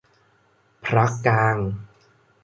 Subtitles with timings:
[0.85, 1.57] พรรคกลาง